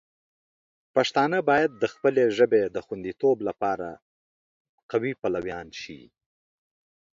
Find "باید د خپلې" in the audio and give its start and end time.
1.49-2.23